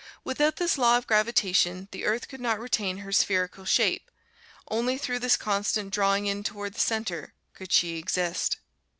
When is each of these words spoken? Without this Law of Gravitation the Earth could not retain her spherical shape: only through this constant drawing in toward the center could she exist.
Without 0.23 0.55
this 0.55 0.79
Law 0.79 0.97
of 0.97 1.05
Gravitation 1.05 1.87
the 1.91 2.05
Earth 2.05 2.27
could 2.27 2.41
not 2.41 2.59
retain 2.59 2.97
her 3.05 3.11
spherical 3.11 3.65
shape: 3.65 4.09
only 4.67 4.97
through 4.97 5.19
this 5.19 5.37
constant 5.37 5.93
drawing 5.93 6.25
in 6.25 6.41
toward 6.43 6.73
the 6.73 6.79
center 6.79 7.35
could 7.53 7.71
she 7.71 7.99
exist. 7.99 8.57